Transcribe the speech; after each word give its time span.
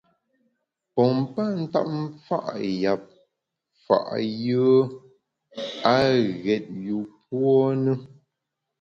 Pompa 0.93 1.43
ntap 1.61 1.85
mfa’ 2.03 2.39
yap 2.81 3.03
fa’ 3.83 3.97
yùe 4.45 4.75
a 5.93 5.95
ghét 6.43 6.65
yûpuo 6.85 7.53
ne. 7.83 7.93